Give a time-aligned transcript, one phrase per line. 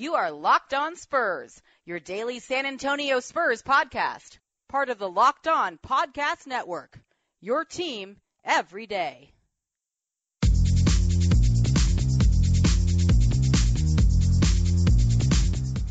[0.00, 5.48] You are Locked On Spurs, your daily San Antonio Spurs podcast, part of the Locked
[5.48, 7.00] On Podcast Network.
[7.40, 9.32] Your team every day.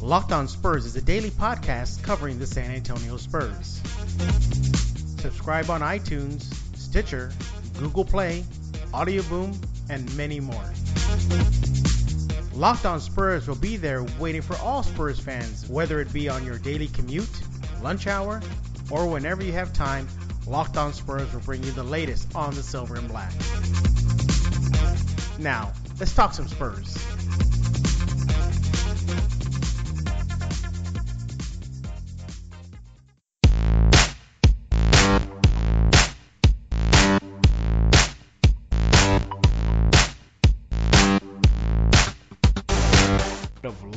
[0.02, 3.82] Locked On Spurs is a daily podcast covering the San Antonio Spurs.
[5.20, 6.44] Subscribe on iTunes,
[6.78, 7.34] Stitcher,
[7.78, 8.46] Google Play,
[8.94, 10.64] Audio Boom, and many more.
[12.58, 16.44] Locked On Spurs will be there waiting for all Spurs fans, whether it be on
[16.44, 17.30] your daily commute,
[17.84, 18.42] lunch hour,
[18.90, 20.08] or whenever you have time.
[20.48, 23.32] Locked On Spurs will bring you the latest on the silver and black.
[25.38, 26.98] Now, let's talk some Spurs.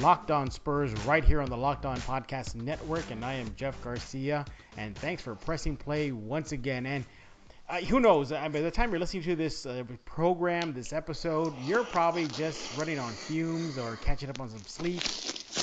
[0.01, 3.11] Locked On Spurs right here on the Locked On Podcast Network.
[3.11, 4.47] And I am Jeff Garcia.
[4.79, 6.87] And thanks for pressing play once again.
[6.87, 7.05] And
[7.69, 8.31] uh, who knows?
[8.31, 12.99] By the time you're listening to this uh, program, this episode, you're probably just running
[12.99, 15.03] on fumes or catching up on some sleep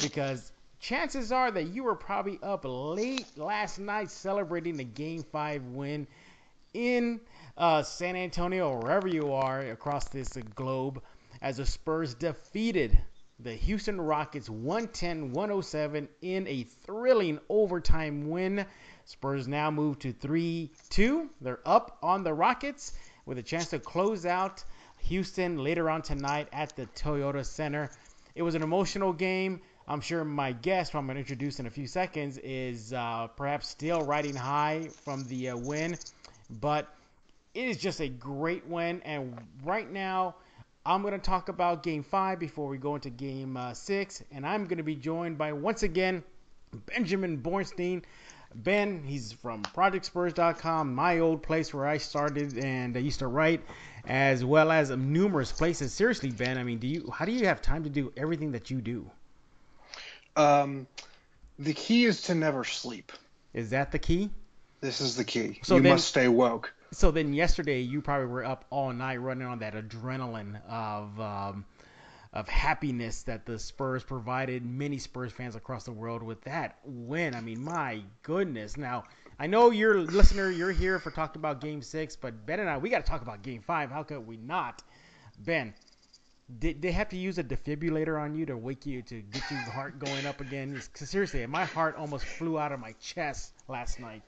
[0.03, 5.63] because chances are that you were probably up late last night celebrating the Game 5
[5.65, 6.05] win
[6.75, 7.19] in
[7.57, 11.01] uh, San Antonio or wherever you are across this globe
[11.41, 12.99] as the Spurs defeated
[13.39, 18.65] the Houston Rockets 110 107 in a thrilling overtime win.
[19.05, 21.29] Spurs now move to 3 2.
[21.41, 22.93] They're up on the Rockets
[23.25, 24.63] with a chance to close out
[25.03, 27.91] Houston later on tonight at the Toyota Center.
[28.35, 29.61] It was an emotional game.
[29.87, 33.27] I'm sure my guest, who I'm going to introduce in a few seconds, is uh,
[33.35, 35.97] perhaps still riding high from the uh, win.
[36.49, 36.93] But
[37.53, 39.01] it is just a great win.
[39.05, 40.35] And right now,
[40.87, 44.23] I'm going to talk about game five before we go into game uh, six.
[44.31, 46.23] And I'm going to be joined by, once again,
[46.85, 48.03] Benjamin Bornstein.
[48.55, 53.61] Ben, he's from ProjectSpurs.com, my old place where I started and I used to write,
[54.07, 55.93] as well as numerous places.
[55.93, 57.11] Seriously, Ben, I mean, do you?
[57.13, 59.11] How do you have time to do everything that you do?
[60.37, 60.87] Um,
[61.59, 63.11] the key is to never sleep.
[63.53, 64.29] Is that the key?
[64.79, 65.59] This is the key.
[65.63, 69.17] So you then, must stay woke so then yesterday you probably were up all night
[69.17, 71.65] running on that adrenaline of um,
[72.33, 77.33] of happiness that the Spurs provided many Spurs fans across the world with that win.
[77.33, 78.77] I mean, my goodness.
[78.77, 79.05] Now,
[79.39, 82.77] I know you're listener, you're here for talking about game 6, but Ben and I
[82.77, 83.91] we got to talk about game 5.
[83.91, 84.83] How could we not?
[85.39, 85.73] Ben,
[86.59, 89.59] did they have to use a defibrillator on you to wake you to get your
[89.59, 90.81] heart going up again?
[90.93, 94.23] Seriously, my heart almost flew out of my chest last night.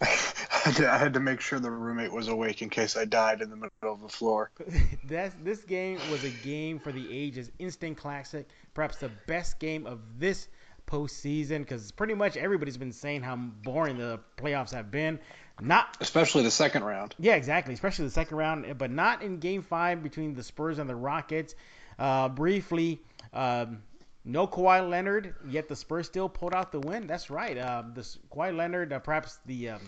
[0.68, 3.56] I had to make sure the roommate was awake in case I died in the
[3.56, 4.50] middle of the floor.
[5.04, 9.86] That's, this game was a game for the ages, instant classic, perhaps the best game
[9.86, 10.48] of this
[10.86, 15.18] postseason because pretty much everybody's been saying how boring the playoffs have been.
[15.60, 17.14] Not especially the second round.
[17.18, 20.88] Yeah, exactly, especially the second round, but not in Game Five between the Spurs and
[20.88, 21.56] the Rockets.
[21.98, 23.00] Uh, briefly,
[23.32, 23.82] um,
[24.24, 27.08] no Kawhi Leonard, yet the Spurs still pulled out the win.
[27.08, 27.58] That's right.
[27.58, 28.02] Uh, the
[28.32, 29.80] Kawhi Leonard, uh, perhaps the, um,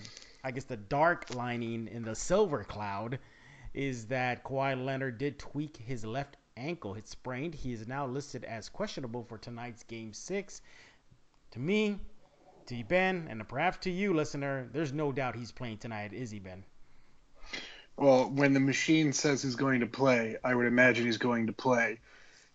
[0.43, 3.19] I guess the dark lining in the silver cloud,
[3.75, 6.95] is that Kawhi Leonard did tweak his left ankle.
[6.95, 7.55] It's sprained.
[7.55, 10.61] He is now listed as questionable for tonight's Game Six.
[11.53, 11.99] To me,
[12.67, 16.13] to Ben, and perhaps to you, listener, there's no doubt he's playing tonight.
[16.13, 16.65] Is he, Ben?
[17.97, 21.53] Well, when the machine says he's going to play, I would imagine he's going to
[21.53, 21.99] play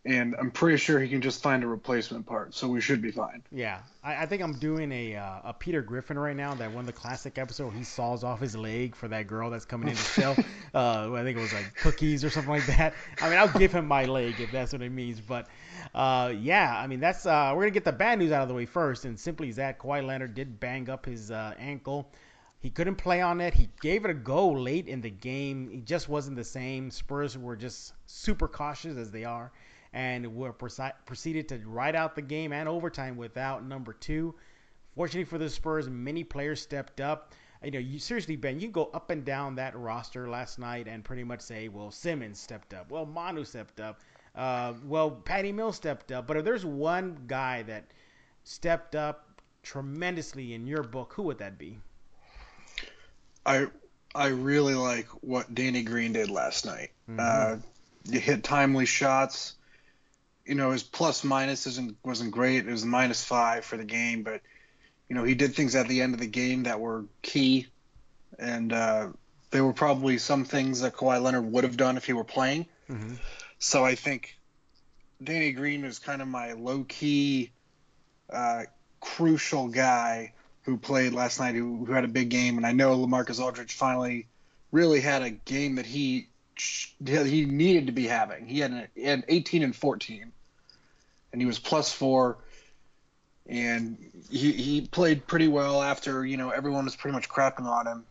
[0.06, 3.10] and I'm pretty sure he can just find a replacement part, so we should be
[3.10, 3.42] fine.
[3.52, 6.54] Yeah, I, I think I'm doing a uh, a Peter Griffin right now.
[6.54, 9.90] That one, the classic episode, he saws off his leg for that girl that's coming
[9.90, 10.36] in to sell.
[10.76, 12.94] uh, I think it was like cookies or something like that.
[13.20, 15.20] I mean, I'll give him my leg if that's what it means.
[15.20, 15.48] But
[15.96, 18.56] uh, yeah, I mean, that's uh, we're gonna get the bad news out of the
[18.56, 22.12] way first, and simply is that Kawhi Leonard did bang up his uh, ankle.
[22.60, 23.54] He couldn't play on it.
[23.54, 25.70] He gave it a go late in the game.
[25.70, 26.90] He just wasn't the same.
[26.90, 29.52] Spurs were just super cautious as they are
[29.96, 34.36] and were proceeded to ride out the game and overtime without number two.
[34.94, 37.34] Fortunately for the Spurs, many players stepped up.
[37.64, 41.04] You know, you seriously, Ben, you go up and down that roster last night and
[41.04, 44.02] pretty much say, well, Simmons stepped up, well, Manu stepped up,
[44.36, 46.28] uh, well, Patty Mills stepped up.
[46.28, 47.86] But if there's one guy that
[48.44, 51.80] stepped up tremendously in your book, who would that be?
[53.46, 53.68] I
[54.14, 56.92] I really like what Danny Green did last night.
[57.10, 57.20] Mm-hmm.
[57.20, 57.58] Uh,
[58.12, 59.56] you hit timely shots
[60.46, 62.68] you know his plus minus isn't wasn't great.
[62.68, 64.42] It was minus five for the game, but
[65.10, 67.68] you know he did things at the end of the game that were key,
[68.38, 69.10] and uh,
[69.52, 72.68] they were probably some things that Kawhi Leonard would have done if he were playing.
[72.90, 73.16] Mm-hmm.
[73.60, 74.38] So I think
[75.24, 77.52] Danny Green is kind of my low key,
[78.32, 78.64] uh,
[79.00, 80.34] crucial guy
[80.64, 83.74] who played last night, who, who had a big game, and I know Lamarcus Aldridge
[83.74, 84.28] finally
[84.72, 86.28] really had a game that he
[86.58, 88.46] he needed to be having.
[88.48, 90.32] He had, an, he had 18 and 14,
[91.36, 92.38] and he was plus four,
[93.46, 93.98] and
[94.32, 98.06] he he played pretty well after you know everyone was pretty much crapping on him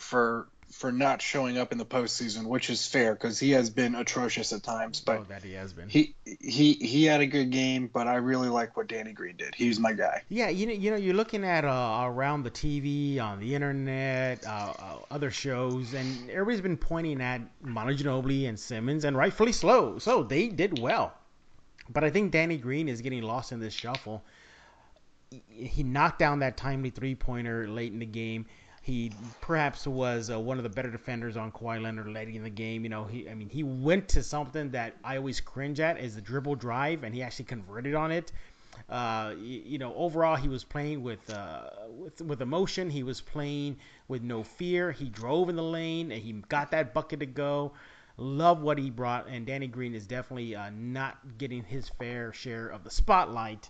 [0.00, 3.94] for for not showing up in the postseason, which is fair because he has been
[3.94, 4.98] atrocious at times.
[4.98, 5.88] But oh, that he has been.
[5.88, 9.54] He he he had a good game, but I really like what Danny Green did.
[9.54, 10.22] He's my guy.
[10.28, 14.44] Yeah, you know, you know, you're looking at uh, around the TV, on the internet,
[14.44, 19.52] uh, uh, other shows, and everybody's been pointing at Manu Ginobili and Simmons, and rightfully
[19.52, 20.00] so.
[20.00, 21.14] So they did well,
[21.88, 24.24] but I think Danny Green is getting lost in this shuffle.
[25.48, 28.46] He knocked down that timely three pointer late in the game
[28.84, 29.10] he
[29.40, 32.82] perhaps was uh, one of the better defenders on Kawhi Leonard late in the game.
[32.82, 36.16] You know, he I mean he went to something that I always cringe at is
[36.16, 38.30] the dribble drive, and he actually converted on it.
[38.90, 42.90] Uh, you, know, overall he was playing with uh, with with emotion.
[42.90, 44.92] He was playing with no fear.
[44.92, 47.72] He drove in the lane, and he got that bucket to go.
[48.16, 52.68] Love what he brought, and Danny Green is definitely uh, not getting his fair share
[52.68, 53.68] of the spotlight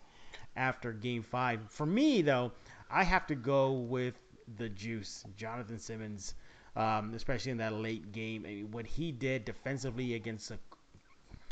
[0.54, 1.60] after Game Five.
[1.70, 2.52] For me, though,
[2.90, 4.14] I have to go with
[4.58, 6.34] the juice, Jonathan Simmons,
[6.76, 8.44] um, especially in that late game.
[8.44, 10.58] I mean, what he did defensively against a,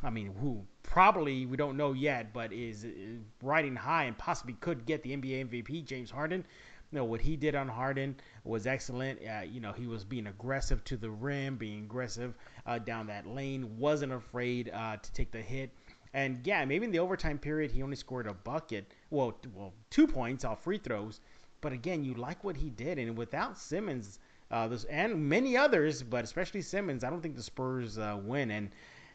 [0.02, 4.54] I mean, who probably we don't know yet, but is, is riding high and possibly
[4.60, 6.44] could get the NBA MVP, James Harden.
[6.92, 9.18] You know, what he did on Harden was excellent.
[9.26, 12.34] Uh, you know, he was being aggressive to the rim, being aggressive
[12.66, 15.70] uh, down that lane, wasn't afraid uh, to take the hit.
[16.12, 20.06] And yeah, maybe in the overtime period he only scored a bucket, well, well, two
[20.06, 21.20] points off free throws.
[21.62, 24.18] But again, you like what he did, and without Simmons,
[24.50, 28.50] uh, this, and many others, but especially Simmons, I don't think the Spurs uh, win.
[28.50, 28.70] And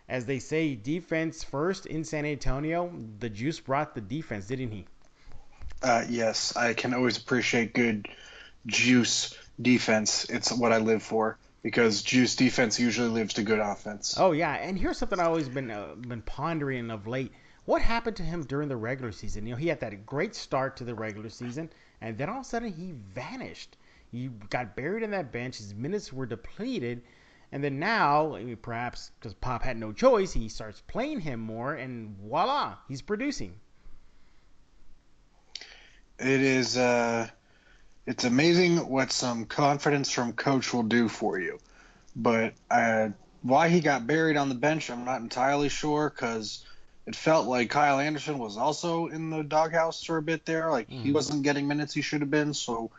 [0.09, 2.91] as they say, defense first in San Antonio.
[3.19, 4.85] The juice brought the defense, didn't he?
[5.81, 8.07] Uh, yes, I can always appreciate good
[8.65, 10.25] juice defense.
[10.25, 14.15] It's what I live for because juice defense usually lives to good offense.
[14.17, 17.31] Oh yeah, and here's something I've always been uh, been pondering of late.
[17.65, 19.45] What happened to him during the regular season?
[19.45, 21.69] You know, he had that great start to the regular season
[22.01, 23.75] and then all of a sudden he vanished.
[24.11, 25.57] He got buried in that bench.
[25.57, 27.01] His minutes were depleted.
[27.51, 32.17] And then now, perhaps because Pop had no choice, he starts playing him more, and
[32.17, 33.59] voila, he's producing.
[36.19, 36.77] It is.
[36.77, 37.27] Uh,
[38.05, 41.59] it's amazing what some confidence from coach will do for you.
[42.15, 43.09] But uh,
[43.41, 46.65] why he got buried on the bench, I'm not entirely sure because
[47.05, 50.71] it felt like Kyle Anderson was also in the doghouse for a bit there.
[50.71, 51.01] Like mm.
[51.01, 52.53] he wasn't getting minutes he should have been.
[52.53, 52.91] So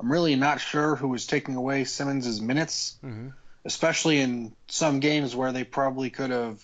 [0.00, 3.28] I'm really not sure who was taking away Simmons' minutes, mm-hmm.
[3.64, 6.62] especially in some games where they probably could have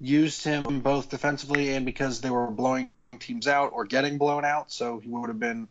[0.00, 2.88] used him both defensively and because they were blowing
[3.18, 4.70] teams out or getting blown out.
[4.72, 5.68] So he would have been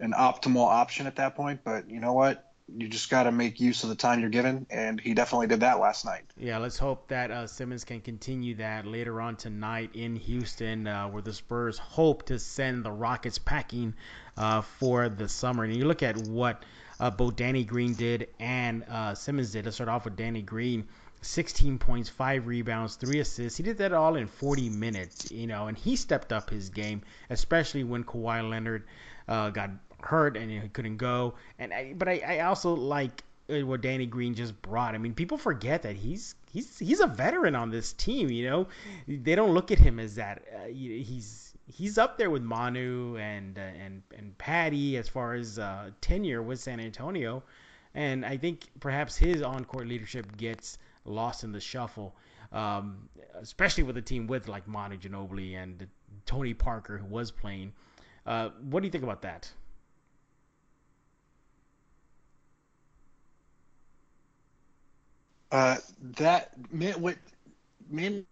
[0.00, 1.60] an optimal option at that point.
[1.64, 2.50] But you know what?
[2.76, 5.60] you just got to make use of the time you're given, and he definitely did
[5.60, 6.22] that last night.
[6.36, 11.08] Yeah, let's hope that uh, Simmons can continue that later on tonight in Houston, uh,
[11.08, 13.94] where the Spurs hope to send the Rockets packing
[14.36, 15.64] uh, for the summer.
[15.64, 16.64] And you look at what
[16.98, 19.64] uh, both Danny Green did and uh, Simmons did.
[19.64, 20.86] Let's start off with Danny Green.
[21.22, 23.56] 16 points, five rebounds, three assists.
[23.56, 27.02] He did that all in 40 minutes, you know, and he stepped up his game,
[27.28, 28.84] especially when Kawhi Leonard
[29.28, 29.70] uh, got
[30.02, 31.34] hurt and he couldn't go.
[31.58, 34.94] And I, but I, I also like uh, what Danny Green just brought.
[34.94, 38.30] I mean, people forget that he's he's he's a veteran on this team.
[38.30, 38.68] You know,
[39.06, 40.42] they don't look at him as that.
[40.54, 45.58] Uh, he's he's up there with Manu and uh, and and Patty as far as
[45.58, 47.42] uh, tenure with San Antonio.
[47.92, 50.78] And I think perhaps his on-court leadership gets
[51.10, 52.14] lost in the shuffle,
[52.52, 53.08] um,
[53.40, 55.86] especially with a team with like Manu Ginobili and
[56.26, 57.72] Tony Parker who was playing.
[58.26, 59.50] Uh, what do you think about that?
[65.50, 65.76] Uh,
[66.18, 67.16] that meant what
[67.90, 68.24] man.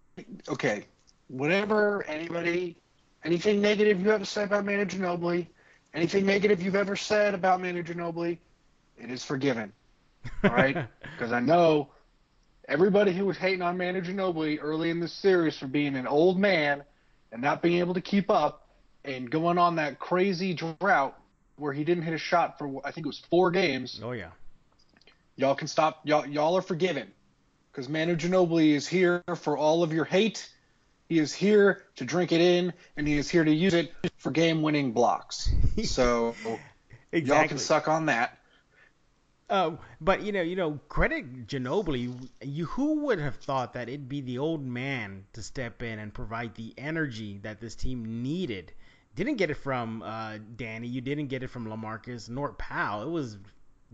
[0.49, 0.87] Okay,
[1.29, 2.77] whatever anybody,
[3.25, 5.47] anything negative you ever said about Manu Ginobili,
[5.95, 8.39] anything negative you've ever said about Manu Ginobili,
[8.97, 9.73] it is forgiven.
[10.45, 11.89] All right, because I know
[12.69, 16.39] everybody who was hating on Manu Ginobili early in this series for being an old
[16.39, 16.85] man
[17.33, 18.69] and not being able to keep up
[19.05, 21.19] and going on that crazy drought
[21.57, 24.01] where he didn't hit a shot for I think it was four games.
[24.03, 24.31] Oh yeah.
[25.37, 26.01] Y'all can stop.
[26.05, 27.11] Y'all, y'all are forgiven
[27.73, 30.49] because Manu Ginobili is here for all of your hate.
[31.09, 34.31] He is here to drink it in, and he is here to use it for
[34.31, 35.51] game-winning blocks.
[35.85, 36.35] So
[37.13, 37.21] exactly.
[37.23, 38.38] y'all can suck on that.
[39.51, 42.29] Uh, but you know, you know, credit Ginobili.
[42.43, 46.13] You who would have thought that it'd be the old man to step in and
[46.13, 48.73] provide the energy that this team needed?
[49.15, 50.87] Didn't get it from uh, Danny.
[50.87, 53.03] You didn't get it from Lamarcus nor Powell.
[53.03, 53.39] It was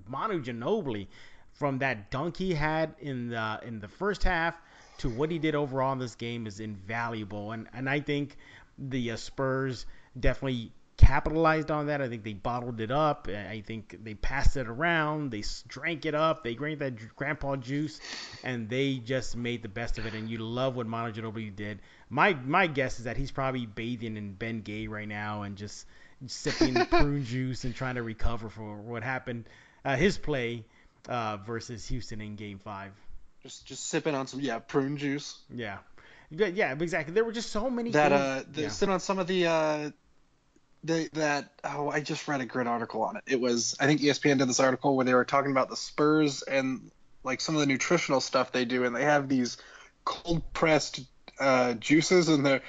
[0.09, 1.07] Manu Ginobili
[1.53, 4.61] from that dunk he had in the in the first half
[4.99, 7.53] to what he did overall in this game is invaluable.
[7.53, 8.37] And and I think
[8.77, 9.87] the uh, Spurs
[10.19, 10.73] definitely
[11.05, 12.01] capitalized on that.
[12.01, 13.29] I think they bottled it up.
[13.29, 15.31] I think they passed it around.
[15.31, 16.43] They drank it up.
[16.45, 18.01] They drank that grandpa juice,
[18.43, 20.15] and they just made the best of it.
[20.15, 21.81] And you love what Manu Ginobili did.
[22.09, 25.87] My my guess is that he's probably bathing in Bengay right now and just
[26.27, 29.49] sipping prune juice and trying to recover from what happened,
[29.85, 30.65] uh, his play
[31.09, 32.93] uh, versus Houston in Game Five.
[33.43, 35.39] Just just sipping on some yeah prune juice.
[35.55, 35.79] Yeah.
[36.31, 37.15] Yeah, exactly.
[37.15, 38.59] There were just so many that things.
[38.59, 38.69] uh, yeah.
[38.69, 39.91] sit on some of the uh,
[40.85, 43.25] the that oh I just read a great article on it.
[43.27, 46.43] It was I think ESPN did this article where they were talking about the Spurs
[46.43, 46.91] and
[47.25, 49.57] like some of the nutritional stuff they do, and they have these
[50.05, 51.01] cold pressed
[51.39, 52.61] uh, juices, and they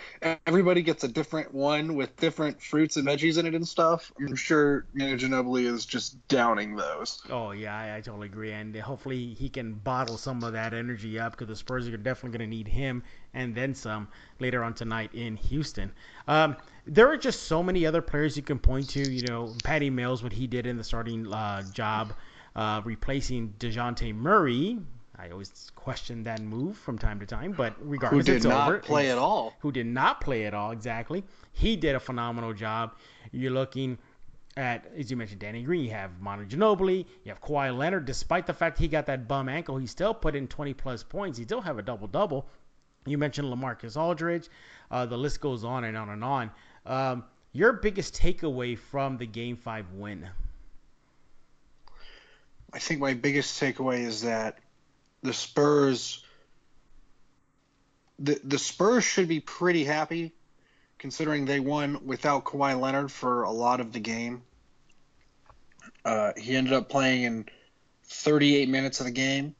[0.45, 4.11] everybody gets a different one with different fruits and veggies in it and stuff.
[4.19, 7.21] I'm sure Manu Ginobili is just downing those.
[7.29, 11.19] Oh yeah, I, I totally agree, and hopefully he can bottle some of that energy
[11.19, 13.03] up because the Spurs are definitely going to need him
[13.35, 14.07] and then some
[14.39, 15.91] later on tonight in Houston.
[16.27, 16.55] Um,
[16.87, 19.01] there are just so many other players you can point to.
[19.01, 22.13] You know, Patty Mills, what he did in the starting uh, job,
[22.55, 24.79] uh, replacing Dejounte Murray.
[25.17, 28.67] I always question that move from time to time, but regardless, Who did it's not
[28.67, 28.79] over.
[28.79, 29.53] play at all?
[29.59, 31.23] who did not play at all exactly.
[31.53, 32.95] He did a phenomenal job.
[33.31, 33.97] You're looking
[34.57, 35.85] at, as you mentioned, Danny Green.
[35.85, 37.05] You have Manu Ginobili.
[37.23, 38.05] You have Kawhi Leonard.
[38.05, 41.37] Despite the fact he got that bum ankle, he still put in 20 plus points.
[41.37, 42.47] He still have a double double.
[43.05, 44.49] You mentioned Lamarcus Aldridge.
[44.91, 46.51] Uh, the list goes on and on and on.
[46.85, 50.27] Um, your biggest takeaway from the Game Five win?
[52.73, 54.57] I think my biggest takeaway is that
[55.25, 56.23] the Spurs
[58.19, 60.33] the the Spurs should be pretty happy
[60.97, 64.43] considering they won without Kawhi Leonard for a lot of the game.
[66.03, 67.45] Uh, he ended up playing in
[68.05, 69.55] 38 minutes of the game.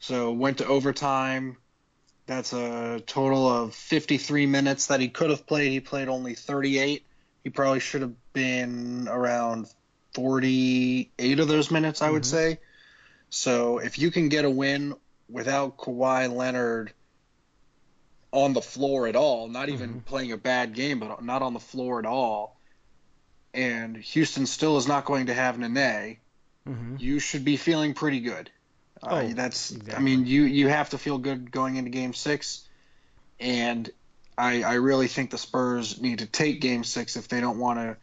[0.00, 1.58] So went to overtime.
[2.26, 5.70] That's a total of 53 minutes that he could have played.
[5.70, 7.04] He played only 38.
[7.44, 9.66] He probably should have been around
[10.14, 12.26] 48 of those minutes, I would Mhm.
[12.26, 12.58] say.
[13.34, 14.94] So if you can get a win
[15.26, 16.92] without Kawhi Leonard
[18.30, 20.04] on the floor at all, not even Mhm.
[20.04, 22.60] playing a bad game, but not on the floor at all,
[23.54, 26.18] and Houston still is not going to have Nene,
[26.68, 26.96] Mm-hmm.
[26.98, 28.50] you should be feeling pretty good.
[29.02, 32.68] Uh, Oh, that's, I mean, you you have to feel good going into Game Six,
[33.40, 33.90] and
[34.36, 37.78] I I really think the Spurs need to take Game Six if they don't want
[37.78, 37.96] to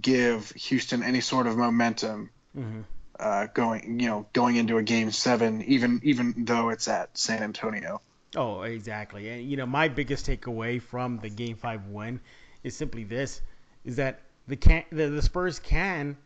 [0.00, 2.80] give Houston any sort of momentum Mm-hmm.
[3.18, 7.42] Uh, going you know going into a Game Seven, even even though it's at San
[7.42, 8.00] Antonio.
[8.36, 9.28] Oh, exactly.
[9.28, 12.20] And you know, my biggest takeaway from the Game Five win
[12.62, 13.40] is simply this:
[13.84, 16.16] is that the can the, the Spurs can,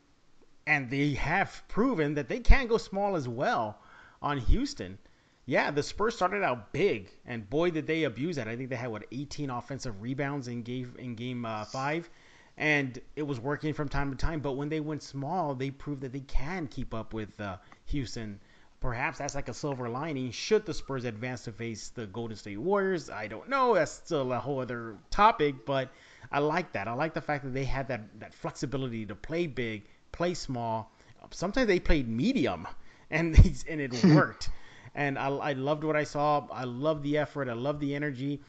[0.67, 3.79] and they have proven that they can go small as well
[4.23, 4.99] on Houston.
[5.45, 8.49] Yeah, the Spurs started out big, and boy did they abuse that.
[8.49, 12.09] I think they had what 18 offensive rebounds in game in game uh, five,
[12.59, 14.41] and it was working from time to time.
[14.41, 18.41] But when they went small, they proved that they can keep up with uh, Houston.
[18.81, 20.31] Perhaps that's like a silver lining.
[20.33, 23.11] Should the Spurs advance to face the Golden State Warriors?
[23.11, 23.75] I don't know.
[23.75, 25.91] That's still a whole other topic, but
[26.31, 26.89] I like that.
[26.89, 30.93] I like the fact that they had that, that flexibility to play big, play small.
[31.31, 32.67] Sometimes they played medium,
[33.11, 33.37] and
[33.69, 34.51] and it worked.
[34.95, 36.47] And I, I loved what I saw.
[36.51, 37.49] I love the effort.
[37.49, 38.41] I love the energy.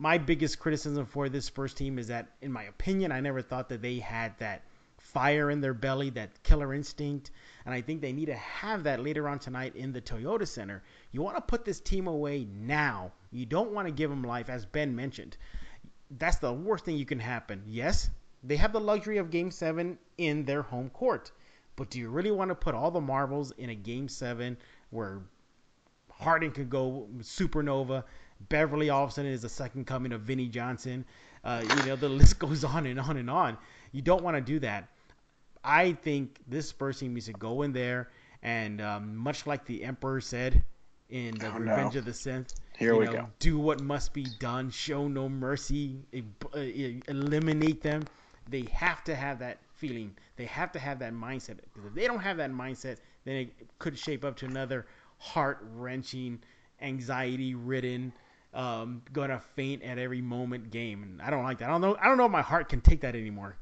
[0.00, 3.68] My biggest criticism for this Spurs team is that, in my opinion, I never thought
[3.70, 4.62] that they had that
[4.98, 7.30] fire in their belly, that killer instinct.
[7.64, 10.82] And I think they need to have that later on tonight in the Toyota Center.
[11.12, 13.12] You want to put this team away now.
[13.32, 15.36] You don't want to give them life, as Ben mentioned.
[16.10, 17.62] That's the worst thing you can happen.
[17.66, 18.08] Yes,
[18.44, 21.32] they have the luxury of Game 7 in their home court.
[21.76, 24.56] But do you really want to put all the marbles in a Game 7
[24.90, 25.22] where
[26.10, 28.04] Harden could go supernova?
[28.40, 31.04] Beverley all of a sudden is the second coming of Vinnie Johnson.
[31.44, 33.56] Uh, you know, the list goes on and on and on.
[33.92, 34.88] You don't want to do that.
[35.64, 38.08] I think this Spurs team needs to go in there
[38.42, 40.62] and, um, much like the Emperor said
[41.10, 41.58] in the Oh, no.
[41.58, 43.28] Revenge of the Sith, Here you we know, go.
[43.38, 45.98] do what must be done, show no mercy,
[46.54, 46.58] uh,
[47.08, 48.04] eliminate them.
[48.48, 50.16] They have to have that feeling.
[50.36, 51.58] They have to have that mindset.
[51.74, 54.86] Because if they don't have that mindset, then it could shape up to another
[55.18, 56.40] heart wrenching,
[56.80, 58.12] anxiety ridden,
[58.54, 61.02] um, gonna faint at every moment game.
[61.02, 61.68] And I don't like that.
[61.68, 61.96] I don't know.
[62.00, 63.56] I don't know if my heart can take that anymore.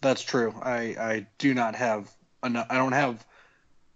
[0.00, 0.54] That's true.
[0.62, 2.10] I I do not have
[2.42, 2.66] enough.
[2.70, 3.26] I don't have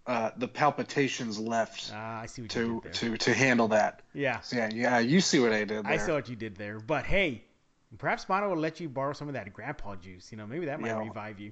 [0.07, 2.91] uh, the palpitations left I see what to you did there.
[2.93, 4.01] to to handle that.
[4.13, 5.85] yeah, So, yeah, yeah, you see what I did there.
[5.85, 6.79] I saw what you did there.
[6.79, 7.43] But hey,
[7.97, 10.31] perhaps Manu will let you borrow some of that grandpa juice.
[10.31, 11.51] You know, maybe that might revive you.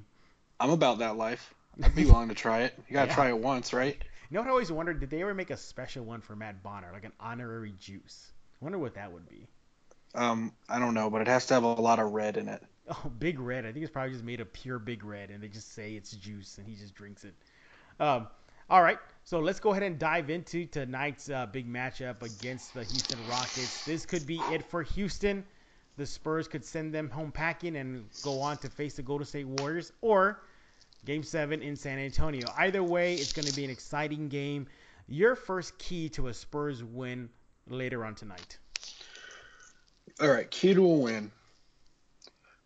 [0.60, 1.54] I'm about that life.
[1.84, 2.74] I'd be willing to try it.
[2.88, 3.16] You gotta Yeah.
[3.16, 4.02] try it once, right?
[4.30, 5.00] You know what I always wondered?
[5.00, 8.32] Did they ever make a special one for Matt Bonner, like an honorary juice?
[8.62, 9.48] I wonder what that would be.
[10.16, 12.64] Um, I don't know, but it has to have a lot of red in it.
[12.90, 13.66] Oh, Big Red.
[13.66, 16.12] I think it's probably just made of pure Big Red, and they just say it's
[16.12, 17.34] juice, and he just drinks it.
[18.00, 18.28] Um,
[18.70, 22.86] all right, so let's go ahead and dive into tonight's uh, big matchup against the
[22.86, 23.84] Houston Rockets.
[23.84, 25.44] This could be it for Houston.
[25.98, 29.48] The Spurs could send them home packing and go on to face the Golden State
[29.48, 30.40] Warriors, or
[31.08, 32.46] Game 7 in San Antonio.
[32.58, 34.68] Either way, it's going to be an exciting game.
[35.08, 37.30] Your first key to a Spurs win
[37.70, 38.58] later on tonight.
[40.20, 41.32] All right, key to a win.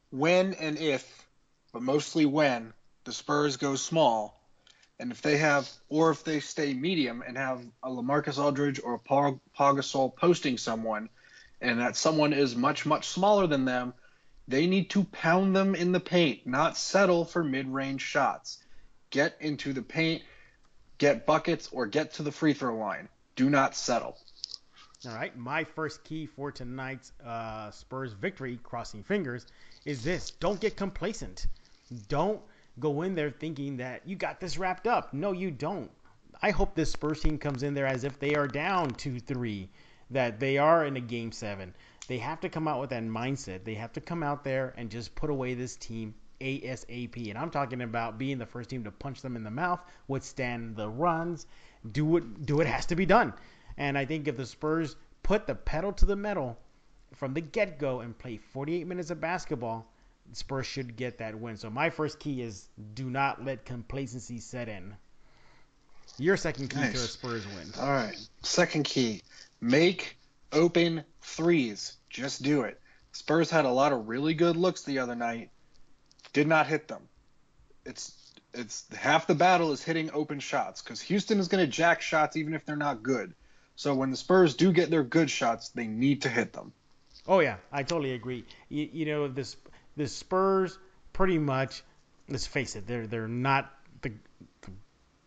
[0.09, 1.23] When and if,
[1.71, 4.41] but mostly when, the Spurs go small,
[4.99, 8.95] and if they have, or if they stay medium and have a Lamarcus Aldridge or
[8.95, 11.09] a Pau, Gasol posting someone,
[11.61, 13.93] and that someone is much, much smaller than them,
[14.51, 18.59] they need to pound them in the paint, not settle for mid-range shots.
[19.09, 20.21] Get into the paint,
[20.97, 23.09] get buckets, or get to the free throw line.
[23.35, 24.17] Do not settle.
[25.07, 29.47] All right, my first key for tonight's uh, Spurs victory, crossing fingers,
[29.83, 31.47] is this: don't get complacent.
[32.07, 32.39] Don't
[32.79, 35.13] go in there thinking that you got this wrapped up.
[35.13, 35.89] No, you don't.
[36.41, 39.69] I hope this Spurs team comes in there as if they are down two three,
[40.11, 41.73] that they are in a game seven.
[42.11, 43.63] They have to come out with that mindset.
[43.63, 47.29] They have to come out there and just put away this team ASAP.
[47.29, 50.75] And I'm talking about being the first team to punch them in the mouth, withstand
[50.75, 51.47] the runs,
[51.89, 53.33] do what do what has to be done.
[53.77, 56.59] And I think if the Spurs put the pedal to the metal
[57.15, 59.89] from the get go and play 48 minutes of basketball,
[60.29, 61.55] the Spurs should get that win.
[61.55, 64.97] So my first key is do not let complacency set in.
[66.17, 67.71] Your second key to a Spurs win.
[67.79, 68.19] All right.
[68.41, 69.21] Second key
[69.61, 70.17] make
[70.51, 71.97] open threes.
[72.09, 72.79] Just do it.
[73.11, 75.49] Spurs had a lot of really good looks the other night.
[76.33, 77.07] Did not hit them.
[77.85, 78.17] It's
[78.53, 82.35] it's half the battle is hitting open shots because Houston is going to jack shots
[82.35, 83.33] even if they're not good.
[83.75, 86.73] So when the Spurs do get their good shots, they need to hit them.
[87.27, 88.45] Oh yeah, I totally agree.
[88.69, 89.55] You, you know this
[89.97, 90.77] the Spurs
[91.13, 91.83] pretty much.
[92.29, 93.73] Let's face it, they're they're not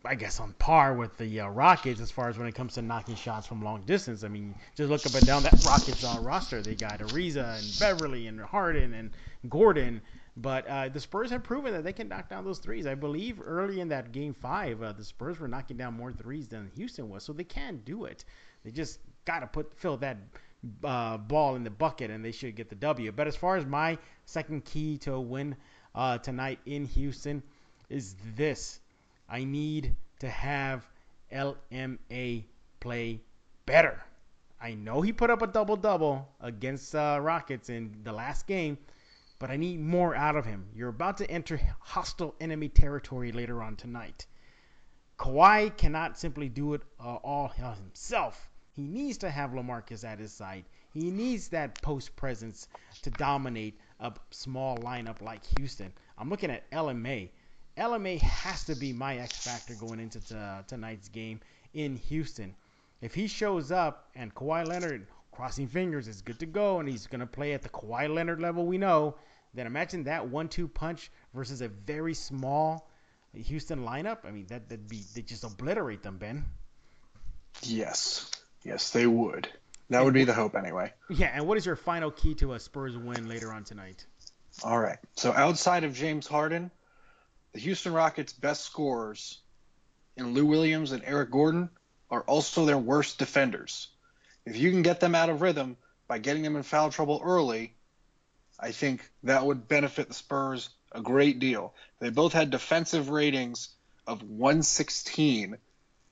[0.07, 2.83] I guess on par with the uh, Rockets as far as when it comes to
[2.83, 4.23] knocking shots from long distance.
[4.23, 6.61] I mean, just look up and down that Rockets uh, roster.
[6.61, 9.11] They got Ariza and Beverley and Harden and
[9.49, 10.03] Gordon.
[10.37, 12.87] But uh, the Spurs have proven that they can knock down those threes.
[12.87, 16.49] I believe early in that game five, uh, the Spurs were knocking down more threes
[16.49, 18.25] than Houston was, so they can do it.
[18.65, 20.19] They just got to put fill that
[20.83, 23.13] uh, ball in the bucket, and they should get the W.
[23.13, 25.57] But as far as my second key to a win
[25.95, 27.43] uh, tonight in Houston
[27.89, 28.81] is this:
[29.29, 30.87] I need to have
[31.33, 32.45] LMA
[32.81, 33.21] play
[33.67, 34.03] better.
[34.61, 38.79] I know he put up a double double against uh, Rockets in the last game,
[39.39, 40.67] but I need more out of him.
[40.75, 44.27] You're about to enter hostile enemy territory later on tonight.
[45.19, 48.51] Kawhi cannot simply do it uh, all himself.
[48.75, 50.65] He needs to have LaMarcus at his side.
[50.93, 52.69] He needs that post presence
[53.03, 55.93] to dominate a small lineup like Houston.
[56.19, 57.31] I'm looking at LMA.
[57.77, 60.35] LMA has to be my X factor going into t-
[60.69, 61.41] tonight's game
[61.73, 62.55] in Houston.
[63.01, 67.07] If he shows up and Kawhi Leonard, crossing fingers, is good to go and he's
[67.07, 69.17] going to play at the Kawhi Leonard level we know,
[69.55, 72.89] then imagine that one-two punch versus a very small
[73.35, 74.19] Houston lineup.
[74.25, 76.45] I mean, that that'd be they just obliterate them, Ben.
[77.63, 78.31] Yes.
[78.63, 79.49] Yes, they would.
[79.91, 80.93] That would be the hope anyway.
[81.11, 84.07] Yeah, and what is your final key to a Spurs win later on tonight?
[84.63, 84.99] All right.
[85.15, 86.71] So outside of James Harden,
[87.55, 89.39] the Houston Rockets' best scorers
[90.17, 91.71] in Lou Williams and Eric Gordon
[92.11, 93.89] are also their worst defenders.
[94.45, 97.73] If you can get them out of rhythm by getting them in foul trouble early,
[98.59, 101.75] I think that would benefit the Spurs a great deal.
[102.01, 103.71] They both had defensive ratings
[104.07, 105.57] of 116,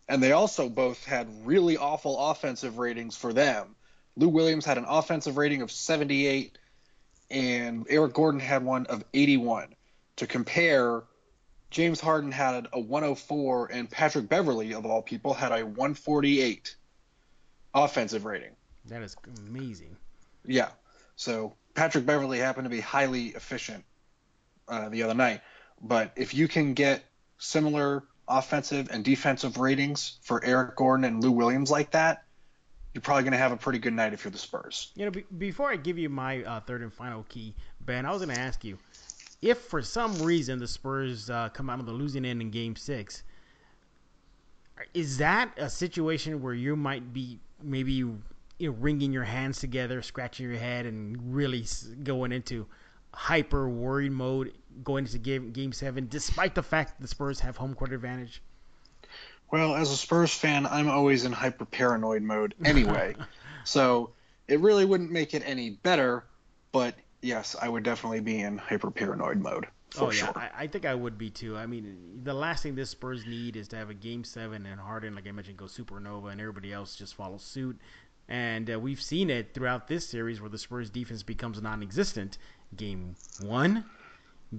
[0.09, 3.75] and they also both had really awful offensive ratings for them.
[4.17, 6.57] Lou Williams had an offensive rating of 78
[7.31, 9.75] and Eric Gordon had one of 81.
[10.17, 11.03] To compare,
[11.73, 16.77] James Harden had a 104, and Patrick Beverley, of all people, had a 148
[17.75, 18.53] offensive rating.
[18.87, 19.17] That is
[19.49, 19.97] amazing.
[20.45, 20.69] Yeah.
[21.17, 23.85] So Patrick Beverley happened to be highly efficient
[24.69, 25.41] uh, the other night.
[25.81, 27.03] But if you can get
[27.39, 32.25] similar offensive and defensive ratings for Eric Gordon and Lou Williams like that,
[32.93, 34.93] you're probably going to have a pretty good night if you're the Spurs.
[34.95, 38.13] You know, be, before I give you my uh, third and final key, Ben, I
[38.13, 38.79] was going to ask you
[39.43, 42.77] if for some reason the Spurs uh, come out of the losing end in Game
[42.77, 43.25] Six,
[44.95, 48.21] is that a situation where you might be maybe you
[48.61, 51.67] know, wringing your hands together, scratching your head, and really
[52.05, 52.67] going into
[53.13, 54.53] hyper worried mode
[54.83, 58.41] going into game game seven, despite the fact that the Spurs have home court advantage?
[59.51, 63.17] Well, as a Spurs fan, I'm always in hyper paranoid mode anyway,
[63.65, 64.11] so
[64.49, 66.25] it really wouldn't make it any better.
[66.73, 69.67] But yes, I would definitely be in hyper paranoid mode.
[69.91, 70.39] For oh yeah, sure.
[70.39, 71.57] I, I, think I would be too.
[71.57, 74.81] I mean, the last thing this Spurs need is to have a game seven and
[74.81, 77.79] Harden, like I mentioned, go supernova, and everybody else just follow suit.
[78.29, 82.39] And uh, we've seen it throughout this series where the Spurs defense becomes non-existent.
[82.75, 83.85] Game one,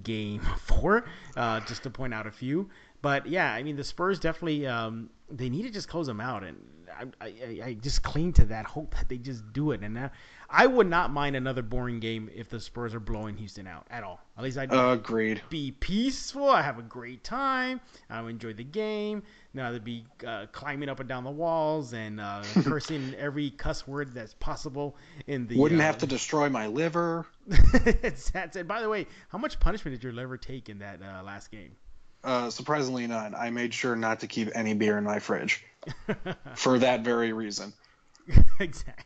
[0.03, 2.69] game four, uh, just to point out a few.
[3.01, 6.43] But yeah, I mean, the Spurs definitely um, they need to just close them out,
[6.43, 6.57] and
[6.95, 9.81] I, I, I just cling to that hope that they just do it.
[9.81, 10.09] And uh,
[10.49, 14.03] I would not mind another boring game if the Spurs are blowing Houston out at
[14.03, 14.19] all.
[14.37, 15.41] At least I'd agreed.
[15.49, 16.49] Be peaceful.
[16.49, 17.81] I have a great time.
[18.09, 19.23] I enjoy the game.
[19.53, 23.87] Now they'd be uh, climbing up and down the walls and uh, cursing every cuss
[23.87, 25.57] word that's possible in the.
[25.57, 27.25] Wouldn't uh, have to destroy my liver.
[27.47, 28.67] that's it.
[28.67, 31.75] By the way, how much punishment did your liver take in that uh, last game?
[32.23, 33.35] Uh, surprisingly none.
[33.35, 35.65] I made sure not to keep any beer in my fridge
[36.55, 37.73] for that very reason.
[38.59, 39.03] exactly.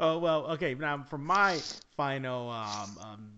[0.00, 0.74] Oh well, okay.
[0.74, 1.60] Now for my
[1.96, 3.30] final um, um,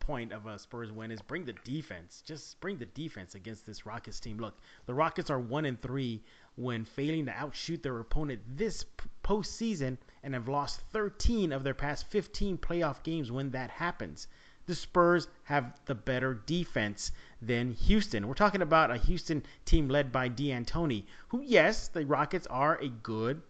[0.00, 2.22] point of a Spurs win is bring the defense.
[2.26, 4.38] Just bring the defense against this Rockets team.
[4.38, 6.22] Look, the Rockets are one and three
[6.56, 8.84] when failing to outshoot their opponent this
[9.22, 14.26] postseason and have lost 13 of their past 15 playoff games when that happens.
[14.70, 17.10] The Spurs have the better defense
[17.42, 18.28] than Houston.
[18.28, 22.86] We're talking about a Houston team led by D'Antoni, who, yes, the Rockets are a
[22.86, 23.42] good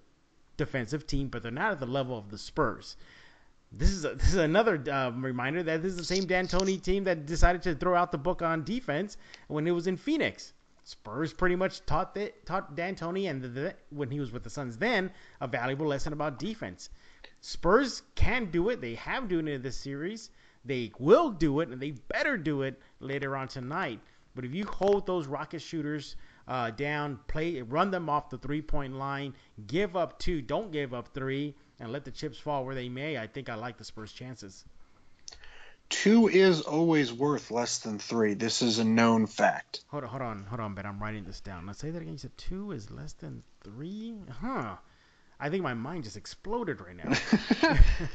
[0.57, 2.97] defensive team, but they're not at the level of the Spurs.
[3.71, 7.05] This is a, this is another uh, reminder that this is the same D'Antoni team
[7.05, 10.55] that decided to throw out the book on defense when it was in Phoenix.
[10.85, 14.49] Spurs pretty much taught the, taught D'Antoni and the, the, when he was with the
[14.49, 16.89] Suns then a valuable lesson about defense.
[17.43, 18.81] Spurs can do it.
[18.81, 20.31] They have done it in this series.
[20.65, 24.01] They will do it, and they better do it later on tonight.
[24.35, 28.95] But if you hold those rocket shooters uh, down, play, run them off the three-point
[28.95, 29.35] line,
[29.67, 33.19] give up two, don't give up three, and let the chips fall where they may,
[33.19, 34.65] I think I like the Spurs' chances.
[35.89, 38.35] Two is always worth less than three.
[38.35, 39.83] This is a known fact.
[39.89, 40.87] Hold on, hold on, hold on, Ben.
[40.87, 41.67] I'm writing this down.
[41.67, 42.13] Let's say that again.
[42.13, 44.15] You said two is less than three?
[44.41, 44.77] Huh.
[45.41, 47.13] I think my mind just exploded right now.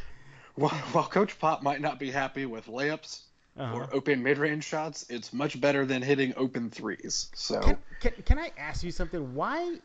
[0.56, 3.22] while, while Coach Pop might not be happy with layups
[3.58, 3.76] uh-huh.
[3.76, 7.30] or open mid-range shots, it's much better than hitting open threes.
[7.36, 9.36] So can, can, can I ask you something?
[9.36, 9.78] Why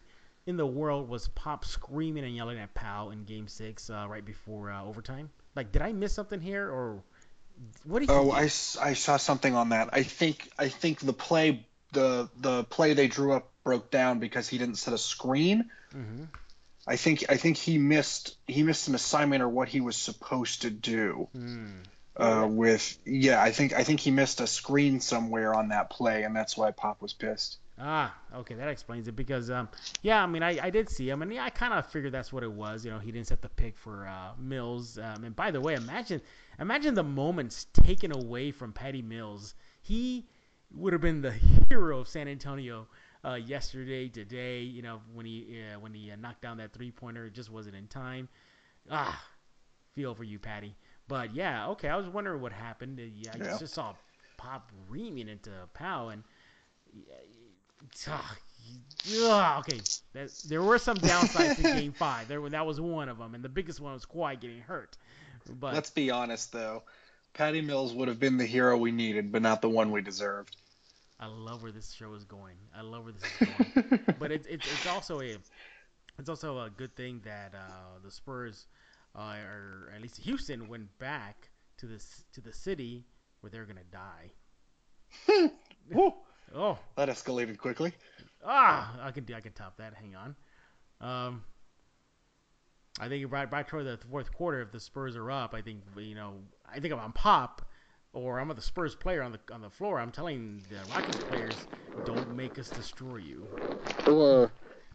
[0.46, 4.24] in the world was Pop screaming and yelling at Pau in Game Six uh, right
[4.24, 5.30] before uh, overtime?
[5.54, 7.02] Like, did I miss something here, or
[7.84, 8.18] what do you?
[8.18, 8.46] Oh, I, I
[8.94, 9.90] saw something on that.
[9.92, 14.48] I think I think the play the the play they drew up broke down because
[14.48, 15.70] he didn't set a screen.
[15.94, 16.24] Mm-hmm.
[16.90, 20.62] I think I think he missed he missed an assignment or what he was supposed
[20.62, 21.28] to do.
[21.36, 21.84] Mm.
[22.16, 26.24] Uh, with yeah, I think I think he missed a screen somewhere on that play,
[26.24, 27.58] and that's why Pop was pissed.
[27.78, 29.14] Ah, okay, that explains it.
[29.14, 29.68] Because um,
[30.02, 32.32] yeah, I mean, I, I did see him, and yeah, I kind of figured that's
[32.32, 32.84] what it was.
[32.84, 34.98] You know, he didn't set the pick for uh, Mills.
[34.98, 36.20] Um, and by the way, imagine
[36.58, 39.54] imagine the moments taken away from Patty Mills.
[39.80, 40.26] He
[40.74, 41.34] would have been the
[41.68, 42.88] hero of San Antonio
[43.24, 44.60] uh, yesterday, today.
[44.60, 47.50] You know, when he uh, when he uh, knocked down that three pointer, it just
[47.50, 48.28] wasn't in time.
[48.90, 49.22] Ah,
[49.94, 50.76] feel for you, Patty.
[51.08, 51.88] But yeah, okay.
[51.88, 52.98] I was wondering what happened.
[52.98, 53.58] Uh, yeah, I yeah.
[53.58, 53.94] just saw
[54.36, 56.22] Pop reaming into Pau, and
[59.12, 59.80] uh, okay,
[60.48, 62.28] there were some downsides in Game Five.
[62.28, 64.96] There, that was one of them, and the biggest one was Kawhi getting hurt.
[65.58, 66.84] But let's be honest, though,
[67.32, 70.56] Patty Mills would have been the hero we needed, but not the one we deserved.
[71.20, 72.56] I love where this show is going.
[72.74, 74.00] I love where this is going.
[74.18, 75.36] but it's it's it's also a
[76.18, 78.66] it's also a good thing that uh, the Spurs,
[79.14, 83.04] uh, or at least Houston, went back to this to the city
[83.40, 85.50] where they're gonna die.
[86.54, 87.92] oh, that escalated quickly.
[88.44, 89.92] Ah, I can I can top that.
[89.92, 90.36] Hang on.
[91.02, 91.44] Um,
[92.98, 95.82] I think right right toward the fourth quarter, if the Spurs are up, I think
[95.98, 96.36] you know
[96.70, 97.69] I think I'm on pop
[98.12, 101.20] or I'm a the Spurs player on the on the floor, I'm telling the Rockets
[101.28, 101.66] players,
[102.04, 103.46] don't make us destroy you.
[104.06, 104.50] Or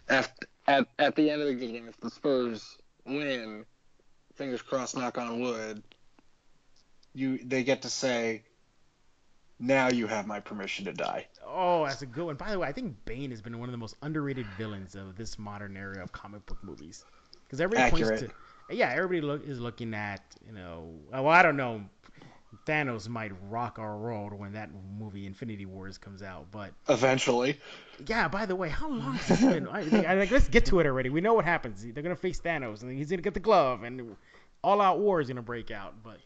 [0.09, 0.31] at
[0.67, 3.65] at at the end of the game, if the Spurs win,
[4.35, 5.83] fingers crossed, knock on wood,
[7.13, 8.43] you they get to say,
[9.59, 11.27] now you have my permission to die.
[11.45, 12.35] Oh, that's a good one.
[12.35, 15.15] By the way, I think Bane has been one of the most underrated villains of
[15.15, 17.05] this modern era of comic book movies.
[17.45, 18.19] Because everybody Accurate.
[18.19, 18.33] points
[18.69, 21.85] to, yeah, everybody look, is looking at, you know, well, I don't know
[22.65, 26.47] Thanos might rock our world when that movie Infinity Wars comes out.
[26.51, 27.59] But eventually,
[28.07, 28.27] yeah.
[28.27, 29.67] By the way, how long has it been?
[29.67, 31.09] I, I, like, let's get to it already.
[31.09, 31.85] We know what happens.
[31.85, 34.15] They're gonna face Thanos, and he's gonna get the glove, and
[34.63, 35.95] all out war is gonna break out.
[36.03, 36.19] But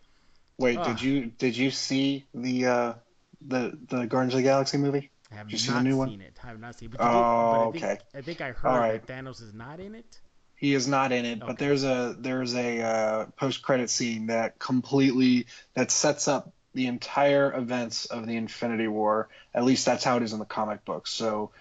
[0.57, 2.93] wait, uh, did you did you see the uh,
[3.41, 5.09] the the Guardians of the Galaxy movie?
[5.31, 6.21] I have did you not see the new seen one?
[6.21, 6.39] it.
[6.43, 6.97] I have not seen it.
[6.97, 7.97] But oh, but I think, okay.
[8.15, 9.05] I think I heard right.
[9.05, 10.19] that Thanos is not in it.
[10.59, 11.47] He is not in it, Okay.
[11.47, 16.87] but there's a there's a uh, post credit scene that completely that sets up the
[16.87, 19.29] entire events of the Infinity War.
[19.53, 21.11] At least that's how it is in the comic books.
[21.11, 21.51] So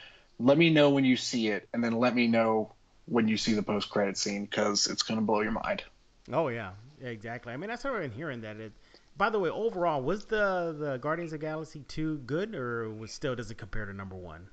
[0.40, 2.72] let me know when you see it, and then let me know
[3.06, 5.84] when you see the post credit scene because it's gonna blow your mind.
[6.32, 7.52] Oh yeah, yeah, exactly.
[7.52, 8.72] I mean, that's what I've been hearing that it.
[9.16, 13.36] By the way, overall, was the the Guardians of Galaxy two good, or was still
[13.36, 14.48] does it compare to number one?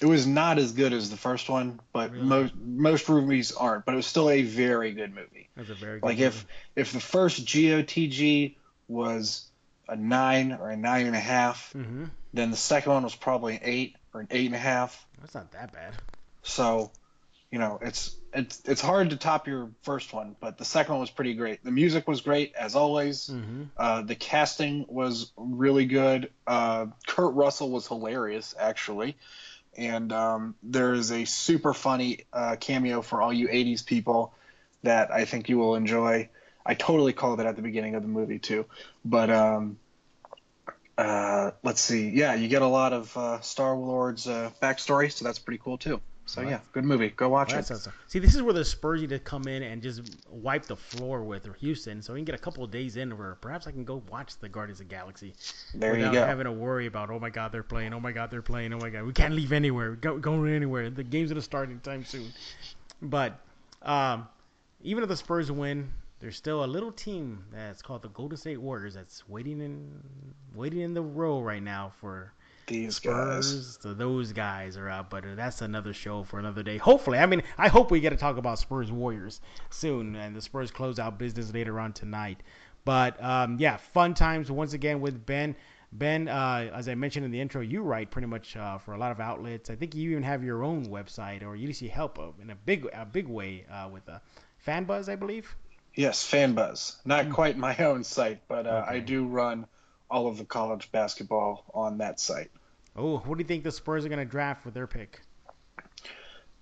[0.00, 2.24] It was not as good as the first one, but Really?
[2.24, 3.84] most most movies aren't.
[3.86, 5.48] But it was still a very good movie.
[5.56, 8.56] That's a very good Like if if the first GOTG
[8.88, 9.46] was
[9.88, 12.04] a nine or a nine and a half, Mm-hmm.
[12.34, 15.06] then the second one was probably an eight or an eight and a half.
[15.20, 15.94] That's not that bad.
[16.42, 16.90] So,
[17.50, 21.00] you know, it's it's it's hard to top your first one, but the second one
[21.00, 21.64] was pretty great.
[21.64, 23.28] The music was great as always.
[23.28, 23.62] Mm-hmm.
[23.76, 26.30] Uh, the casting was really good.
[26.46, 29.16] Uh, Kurt Russell was hilarious, actually.
[29.76, 34.32] And um, there is a super funny uh, cameo for all you 80s people
[34.82, 36.28] that I think you will enjoy.
[36.64, 38.66] I totally called it at the beginning of the movie, too.
[39.04, 39.78] But um,
[40.96, 42.08] uh, let's see.
[42.08, 45.78] Yeah, you get a lot of uh, Star Lord's uh, backstory, so that's pretty cool,
[45.78, 46.00] too.
[46.28, 46.50] So, Right.
[46.50, 47.10] yeah, good movie.
[47.10, 47.60] Go watch Well, it.
[47.68, 47.92] that's awesome.
[48.08, 51.22] See, this is where the Spurs need to come in and just wipe the floor
[51.22, 53.84] with Houston, so we can get a couple of days in where perhaps I can
[53.84, 55.34] go watch the Guardians of the Galaxy
[55.72, 56.26] There you without go.
[56.26, 58.78] having to worry about oh my god they're playing, oh my god they're playing, oh
[58.78, 60.90] my god we can't leave anywhere, we go go anywhere.
[60.90, 62.32] The game's gonna start anytime soon.
[63.00, 63.38] But
[63.82, 64.26] um,
[64.82, 68.60] even if the Spurs win, there's still a little team that's called the Golden State
[68.60, 70.02] Warriors that's waiting in
[70.56, 72.32] waiting in the row right now for
[72.66, 73.48] These guys.
[73.48, 73.78] Spurs.
[73.80, 76.78] So those guys are out, but uh, that's another show for another day.
[76.78, 80.40] Hopefully, I mean, I hope we get to talk about Spurs Warriors soon, and the
[80.40, 82.42] Spurs close out business later on tonight.
[82.84, 85.54] But um, yeah, fun times once again with Ben.
[85.92, 88.98] Ben, uh, as I mentioned in the intro, you write pretty much uh, for a
[88.98, 89.70] lot of outlets.
[89.70, 92.88] I think you even have your own website, or you see help in a big,
[92.92, 94.18] a big way uh, with uh,
[94.66, 95.54] FanBuzz, I believe.
[95.94, 96.96] Yes, FanBuzz.
[97.06, 99.66] Not quite my own site, but uh, I do run
[100.10, 102.50] all of the college basketball on that site.
[102.94, 105.20] Oh, what do you think the Spurs are going to draft with their pick?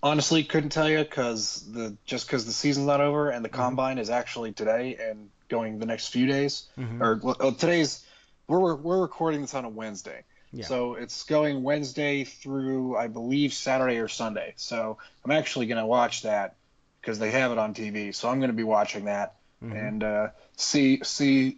[0.03, 3.55] Honestly, couldn't tell you because the just because the season's not over and the Mm-hmm.
[3.61, 6.67] combine is actually today and going the next few days.
[6.77, 7.01] Mhm.
[7.01, 8.05] Or well, uh, today's
[8.47, 10.65] we're we're recording this on a Wednesday, Yeah.
[10.65, 14.53] so it's going Wednesday through I believe Saturday or Sunday.
[14.57, 16.55] So I'm actually gonna watch that
[17.01, 18.13] because they have it on TV.
[18.13, 19.87] So I'm gonna be watching that Mhm.
[19.87, 21.57] and uh, see see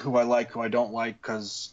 [0.00, 1.72] who I like, who I don't like, because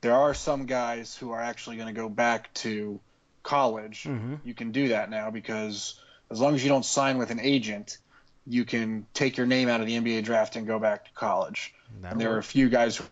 [0.00, 3.00] there are some guys who are actually going to go back to
[3.42, 4.06] college.
[4.06, 4.40] Mhm.
[4.44, 7.98] You can do that now because as long as you don't sign with an agent,
[8.46, 11.74] you can take your name out of the NBA draft and go back to college.
[12.00, 13.04] That'll And there are a few guys who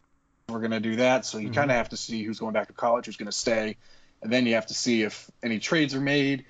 [0.55, 1.55] are going to do that, so you Mhm.
[1.55, 3.77] kind of have to see who's going back to college, who's going to stay,
[4.23, 6.47] and then you have to see if any trades are made,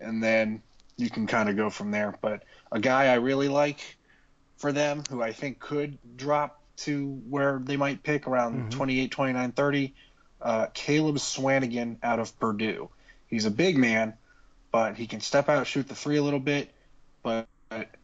[0.00, 0.62] and then
[0.96, 2.18] you can kind of go from there.
[2.20, 3.96] But a guy I really like
[4.56, 8.70] for them, who I think could drop to where they might pick around Mhm.
[8.70, 9.94] 28, 29, 30,
[10.42, 12.88] uh, Caleb Swanigan out of Purdue.
[13.28, 14.14] He's a big man,
[14.72, 16.72] but he can step out, shoot the three a little bit.
[17.22, 17.48] But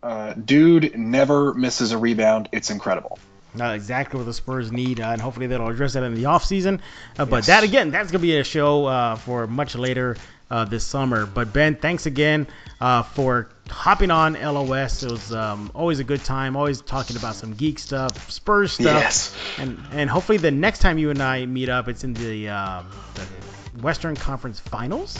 [0.02, 2.48] uh, dude never misses a rebound.
[2.50, 3.18] It's incredible.
[3.54, 6.80] Not exactly what the Spurs need, uh, and hopefully they'll address that in the offseason.
[7.18, 7.46] Uh, but Yes.
[7.46, 10.16] that, again, that's going to be a show uh, for much later
[10.52, 11.24] uh, this summer.
[11.24, 12.46] But, Ben, thanks again
[12.80, 15.02] uh, for hopping on LOS.
[15.02, 18.84] It was um, always a good time, always talking about some geek stuff, Spurs stuff.
[18.84, 19.36] Yes.
[19.58, 22.86] And, and hopefully the next time you and I meet up, it's in the, um
[23.14, 25.16] the Western Conference Finals,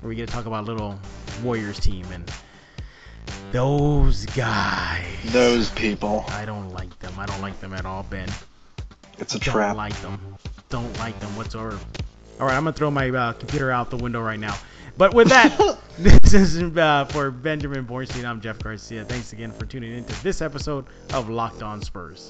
[0.00, 0.98] where we get to talk about little
[1.42, 2.06] Warriors team.
[2.12, 2.32] And
[3.52, 5.04] those guys.
[5.26, 6.24] Those people.
[6.28, 7.12] I don't like them.
[7.18, 8.28] I don't like them at all, Ben.
[9.18, 9.68] It's a trap.
[9.68, 10.18] Don't like them.
[10.70, 11.78] Don't like them whatsoever.
[12.40, 14.56] All right, I'm gonna throw my uh, computer out the window right now.
[14.96, 18.24] But with that, this is uh, for Benjamin Bornstein.
[18.24, 19.04] I'm Jeff Garcia.
[19.04, 22.28] Thanks again for tuning into this episode of Locked On Spurs.